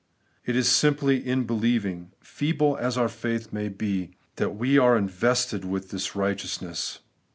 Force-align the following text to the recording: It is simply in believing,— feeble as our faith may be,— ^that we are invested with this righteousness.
It 0.47 0.55
is 0.55 0.67
simply 0.67 1.17
in 1.23 1.43
believing,— 1.43 2.11
feeble 2.21 2.75
as 2.75 2.97
our 2.97 3.07
faith 3.07 3.53
may 3.53 3.69
be,— 3.69 4.15
^that 4.37 4.55
we 4.57 4.79
are 4.79 4.97
invested 4.97 5.63
with 5.63 5.91
this 5.91 6.15
righteousness. 6.15 7.01